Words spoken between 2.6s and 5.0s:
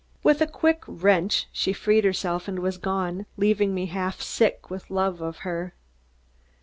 gone, leaving me half sick with